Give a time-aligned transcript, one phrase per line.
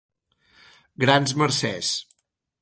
[1.03, 1.93] -Grans mercès.